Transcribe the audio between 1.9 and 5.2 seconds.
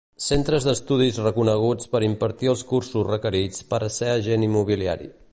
per impartir els cursos requerits per a ser agent immobiliari.